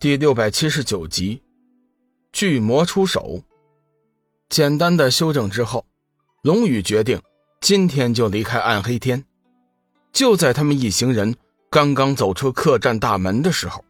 [0.00, 1.42] 第六百七十九集，
[2.30, 3.42] 巨魔出手。
[4.48, 5.84] 简单的修正之后，
[6.42, 7.20] 龙宇决定
[7.60, 9.24] 今天就离开暗黑天。
[10.12, 11.34] 就在他们一行人
[11.68, 13.84] 刚刚走出客栈大门的时候，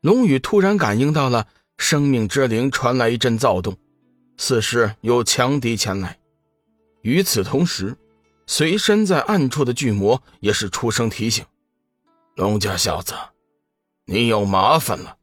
[0.00, 1.46] 龙宇突然感应到了
[1.78, 3.76] 生命之灵传来一阵躁动，
[4.36, 6.18] 似是有强敌前来。
[7.02, 7.96] 与此同时，
[8.48, 11.44] 随身在暗处的巨魔也是出声提醒
[12.34, 13.14] ：“龙家小子，
[14.06, 15.15] 你有麻烦了。”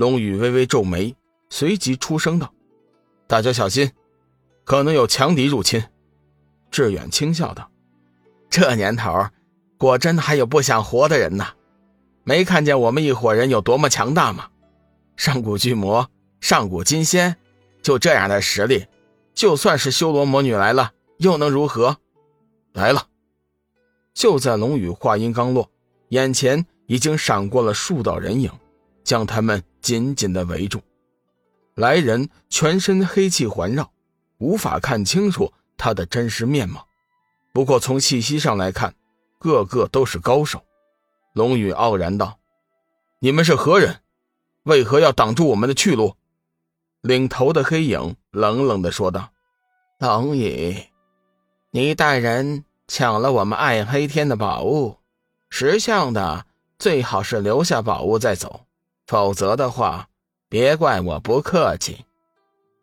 [0.00, 1.14] 龙宇微微皱眉，
[1.50, 2.54] 随即出声道
[3.28, 3.92] ：“大家小心，
[4.64, 5.84] 可能有强敌入侵。”
[6.72, 7.70] 志远轻笑道
[8.48, 9.26] ：“这年头，
[9.76, 11.48] 果真还有不想活的人呢。
[12.24, 14.48] 没看见我们一伙人有多么强大吗？
[15.18, 16.08] 上古巨魔，
[16.40, 17.36] 上古金仙，
[17.82, 18.86] 就这样的实力，
[19.34, 21.98] 就算是修罗魔女来了，又能如何？
[22.72, 23.08] 来了！”
[24.16, 25.70] 就在龙宇话音刚落，
[26.08, 28.50] 眼前已经闪过了数道人影。
[29.02, 30.80] 将他们紧紧的围住，
[31.74, 33.90] 来人全身黑气环绕，
[34.38, 36.86] 无法看清楚他的真实面貌。
[37.52, 38.94] 不过从气息上来看，
[39.38, 40.62] 个个都是高手。
[41.32, 42.38] 龙宇傲然道
[43.20, 44.00] ：“你们是何人？
[44.64, 46.14] 为何要挡住我们的去路？”
[47.02, 49.30] 领头的黑影冷冷的说道
[49.98, 50.76] ：“龙宇，
[51.70, 54.98] 你带人抢了我们暗黑天的宝物，
[55.48, 56.46] 识相的
[56.78, 58.66] 最好是留下宝物再走。”
[59.10, 60.08] 否则的话，
[60.48, 62.04] 别怪我不客气。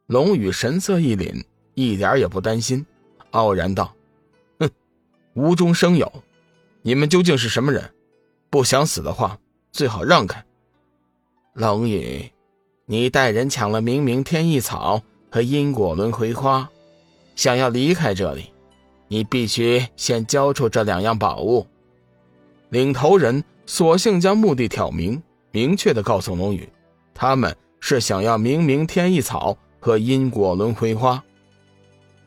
[0.08, 2.86] 龙宇神色一凛，一点也不担心，
[3.32, 3.96] 傲然道
[4.60, 4.70] ：“哼，
[5.36, 6.12] 无中生有，
[6.82, 7.94] 你们究竟是什么人？
[8.50, 9.40] 不想死的话，
[9.72, 10.44] 最好让开。”
[11.56, 12.30] 龙宇，
[12.88, 16.70] 你带人抢了明明天意草和因果轮回花，
[17.38, 18.52] 想要离开这里，
[19.08, 21.66] 你必须先交出这两样宝物。
[22.68, 25.24] 领头人索性将目的挑明。
[25.58, 26.70] 明确的告诉龙宇，
[27.16, 31.24] 他们是想要明明天意草和因果轮回花。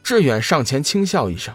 [0.03, 1.55] 志远上前轻笑一声：“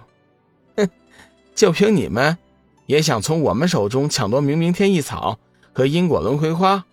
[0.77, 0.89] 哼，
[1.53, 2.37] 就凭你们，
[2.85, 5.37] 也想从我们手中抢夺明明天意草
[5.73, 6.85] 和因果轮回花？”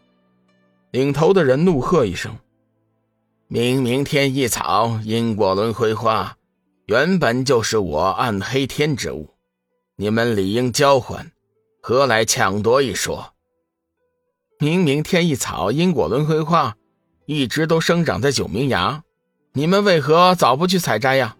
[0.90, 2.36] 领头的人怒喝一声
[3.46, 6.36] ：“明明天意草、因果轮回花，
[6.86, 9.30] 原本就是我暗黑天之物，
[9.94, 11.30] 你们理应交还，
[11.80, 13.28] 何来抢夺一说？”
[14.62, 16.76] 明明天意草、因果轮回花，
[17.26, 19.02] 一直都生长在九明崖，
[19.54, 21.36] 你们为何早不去采摘呀？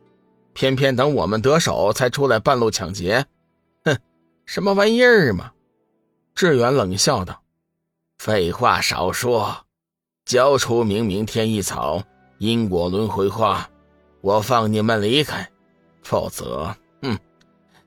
[0.55, 3.25] 偏偏等我们得手才出来半路抢劫，
[3.84, 3.97] 哼，
[4.44, 5.53] 什么玩意儿嘛！
[6.34, 7.44] 志远冷笑道
[8.19, 9.56] ：“废话少说，
[10.25, 12.03] 交出明明天意草、
[12.39, 13.71] 因果轮回花，
[14.21, 15.44] 我放你们离开；
[16.03, 17.16] 否则，哼，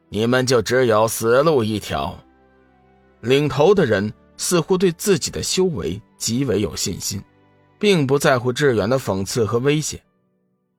[0.07, 2.17] 你们就只有死路一条。”
[3.19, 4.13] 领头的人。
[4.37, 7.21] 似乎对自己的修为极为有信心，
[7.79, 10.01] 并不在乎志远的讽刺和威胁。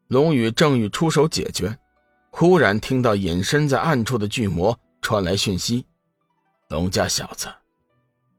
[0.09, 1.77] 龙宇正欲出手解决，
[2.31, 5.85] 忽然听到隐身在暗处的巨魔传来讯息
[6.71, 7.49] ：“龙家小子，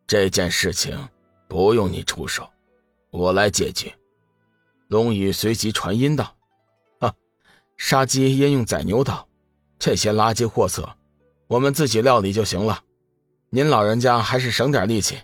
[0.06, 0.98] 这件事情
[1.48, 2.48] 不用你出手，
[3.12, 3.94] 我来解决。”
[4.88, 6.34] 龙宇随即传音道
[7.00, 7.14] ：“啊，
[7.76, 9.28] 杀鸡焉用宰牛刀？
[9.78, 10.90] 这些垃圾货色，
[11.48, 12.82] 我们自己料理就行了。”
[13.50, 15.18] 您老人家还是省点力气，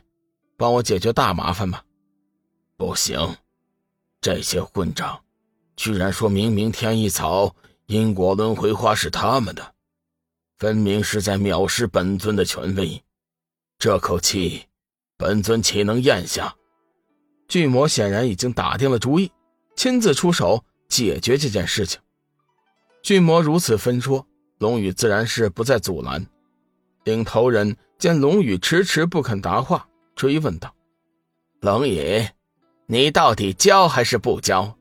[0.55, 1.83] 帮我解决大麻烦吧。
[2.77, 3.35] 不行，
[4.21, 5.21] 这些混账，
[5.75, 7.53] 居然说明明天意草、
[7.85, 9.73] 因果轮回花是他们的，
[10.57, 13.03] 分明是在藐视本尊的权威。
[13.77, 14.67] 这口气，
[15.17, 16.55] 本尊岂能咽下？
[17.49, 19.29] 巨魔显然已经打定了主意，
[19.75, 21.99] 亲自出手解决这件事情。
[23.01, 24.25] 巨魔如此分说，
[24.59, 26.25] 龙宇自然是不再阻拦。
[27.03, 27.75] 领头人。
[28.03, 30.75] 见龙宇迟迟不肯答话，追问道
[31.63, 32.21] ：“龙宇，
[32.85, 34.77] 你到底交还是不交？”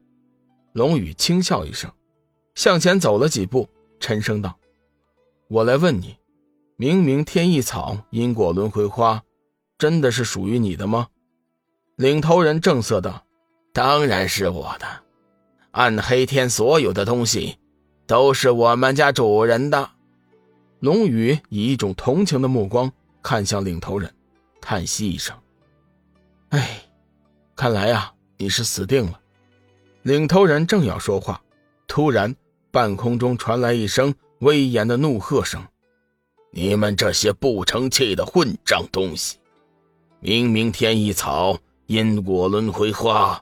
[0.75, 1.89] 龙宇轻笑一声，
[2.57, 3.69] 向前走了几步，
[4.01, 4.59] 沉声道
[5.47, 6.17] ：“我来问你，
[6.75, 9.23] 明明天意草、因果轮回花，
[9.79, 11.07] 真的是属于你的吗？”
[11.95, 13.25] 领头人正色道
[13.73, 14.87] ：“当然是我的，
[15.71, 17.57] 暗黑天所有的东西，
[18.05, 19.91] 都是我们家主人的。”
[20.83, 22.93] 龙宇以一种同情的目光。
[23.23, 24.13] 看向领头人，
[24.61, 25.37] 叹息一声
[26.51, 26.83] ：“哎，
[27.55, 29.21] 看来呀，你是死定了。”
[30.03, 31.41] 领头人正要说话，
[31.87, 32.35] 突然
[32.71, 35.65] 半空中传来一声威严的怒喝声
[36.51, 39.39] ：“你们这些不成器的混账东西！
[40.19, 43.41] 明明天意草、因果轮回花，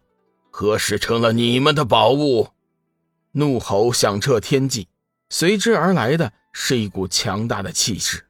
[0.50, 2.48] 何时成了你们的宝物？”
[3.32, 4.88] 怒吼响彻天际，
[5.28, 8.26] 随之而来的是一股强大的气势。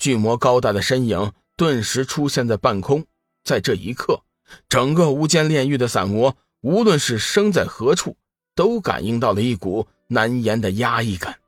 [0.00, 3.04] 巨魔高大的身影顿时出现在半空，
[3.44, 4.22] 在这一刻，
[4.66, 8.16] 整个无间炼狱的散魔，无论是生在何处，
[8.54, 11.38] 都感应到了一股难言的压抑感。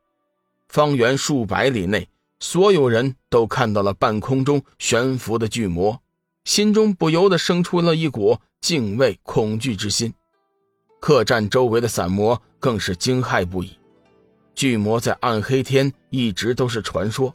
[0.68, 2.06] 方圆数百里内，
[2.40, 5.98] 所有人都看到了半空中悬浮的巨魔，
[6.44, 10.12] 心中不由得生出了一股敬畏、恐惧之心。
[11.00, 13.78] 客栈周围的散魔更是惊骇不已。
[14.54, 17.34] 巨魔在暗黑天一直都是传说，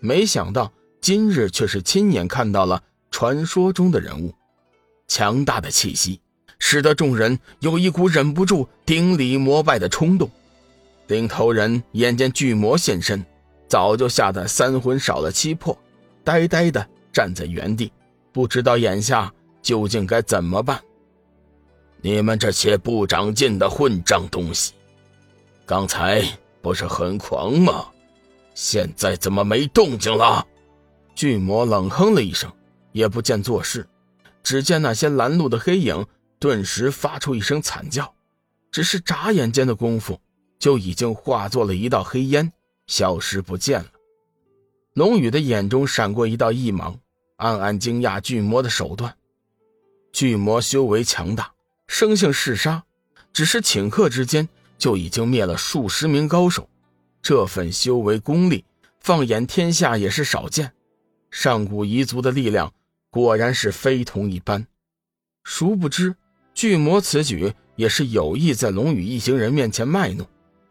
[0.00, 4.34] 没想到今日却是亲眼看到了传说中的人物。
[5.06, 6.20] 强大的气息
[6.58, 10.30] 使得众人有一股忍不住顶礼膜拜的冲动。
[11.06, 13.24] 领头人眼见巨魔现身，
[13.66, 15.76] 早就吓得三魂少了七魄，
[16.22, 17.90] 呆呆的站在原地，
[18.32, 20.78] 不知道眼下究竟该怎么办。
[22.02, 24.74] 你们这些不长进的混账东西，
[25.64, 26.22] 刚才
[26.60, 27.86] 不是很狂吗？
[28.60, 30.44] 现在怎么没动静了？
[31.14, 32.52] 巨魔冷哼了一声，
[32.90, 33.88] 也不见做事。
[34.42, 36.04] 只见那些拦路的黑影
[36.40, 38.12] 顿时发出一声惨叫，
[38.72, 40.20] 只是眨眼间的功夫。
[40.58, 42.52] 就已经化作了一道黑烟，
[42.88, 43.86] 消失不见了。
[44.94, 46.98] 龙宇的眼中闪过一道异芒，
[47.36, 49.16] 暗暗惊讶巨魔的手段。
[50.12, 51.52] 巨魔修为强大，
[51.86, 52.82] 生性嗜杀，
[53.32, 56.68] 只是顷刻之间就已经灭了数十名高手。
[57.20, 58.64] 这份修为功力，
[59.00, 60.72] 放眼天下也是少见。
[61.30, 62.72] 上古遗族的力量
[63.10, 64.66] 果然是非同一般。
[65.44, 66.14] 殊不知，
[66.54, 70.26] 巨魔此举也是有意在龙宇一行人面前卖弄。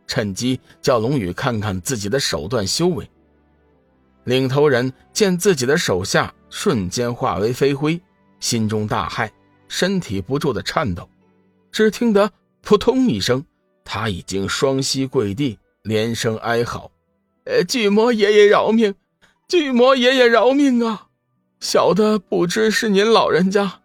[0.08, 3.10] 趁机叫龙宇看看自己的手段修为。
[4.24, 8.02] 领头人见自己的手下瞬间化为飞灰，
[8.40, 9.30] 心中大骇，
[9.68, 11.10] 身体不住的颤抖。
[11.72, 13.46] 只听得扑通一声，
[13.84, 16.92] 他已经双膝跪地，连声哀嚎
[17.46, 18.94] ：“呃，巨魔爷爷饶命！
[19.48, 21.08] 巨魔爷爷饶命啊！
[21.62, 23.80] 小的不知是您老人家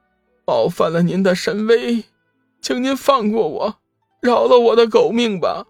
[0.44, 2.04] 冒犯了您的神威，
[2.60, 3.78] 请您放过我，
[4.20, 5.64] 饶了我的狗命吧！”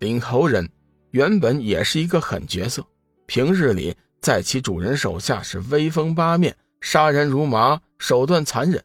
[0.00, 0.68] 领头人
[1.12, 2.84] 原本也是一个狠角色，
[3.26, 8.82] 平日里在其主人手下是威风八面、杀人如麻、手段残忍，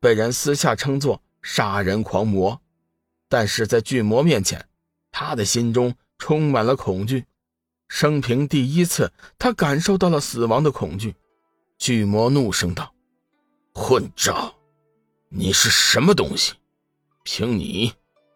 [0.00, 2.58] 被人私下称作“杀人狂魔”。
[3.28, 4.64] 但是在巨魔面前，
[5.16, 7.24] 他的心中充满了恐惧。
[7.86, 11.14] 生平第一次，他感受到了死亡的恐惧。
[11.78, 12.92] 巨魔怒声道
[13.72, 14.52] ：“混账！
[15.28, 16.54] 你是什么东西？
[17.22, 17.92] 凭你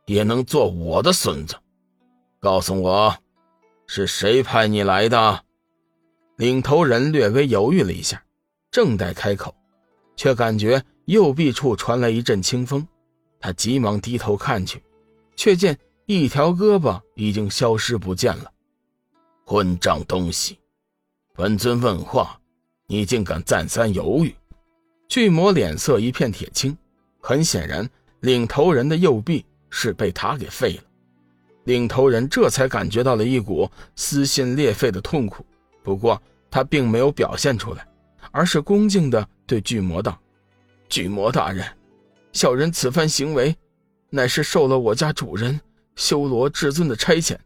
[0.06, 1.56] 也能做我的孙子？”
[2.38, 3.16] 告诉我，
[3.88, 5.42] 是谁派你来的？
[6.36, 8.22] 领头人略微犹豫了一下，
[8.70, 9.52] 正待开口，
[10.14, 12.86] 却感觉右臂处传来一阵清风。
[13.40, 14.80] 他急忙低头看去，
[15.34, 15.76] 却见
[16.10, 18.50] 一条胳膊已经消失不见了。
[19.44, 20.58] 混账东西！
[21.34, 22.40] 本尊问话，
[22.86, 24.34] 你竟敢再三犹豫！
[25.06, 26.74] 巨魔脸色一片铁青，
[27.20, 27.86] 很显然，
[28.20, 30.82] 领头人的右臂是被他给废了。
[31.64, 35.44] 领头人这才感觉到了一股撕心裂肺的痛苦，
[35.82, 36.18] 不过
[36.50, 37.86] 他并没有表现出来，
[38.30, 40.18] 而是恭敬地对巨魔道
[40.88, 41.66] ：“巨魔大人，
[42.32, 43.54] 小人此番行为，
[44.08, 45.60] 乃是受了我家主人
[45.98, 47.36] 修罗至尊的差遣，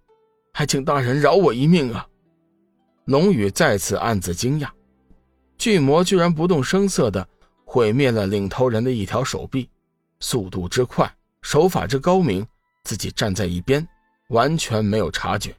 [0.52, 2.06] 还请大人饶我一命啊！”
[3.06, 4.68] 龙宇再次暗自惊讶，
[5.56, 7.26] 巨魔居然不动声色的
[7.64, 9.68] 毁灭了领头人的一条手臂，
[10.20, 12.46] 速度之快，手法之高明，
[12.84, 13.84] 自己站在一边。
[14.28, 15.54] 完全没有察觉。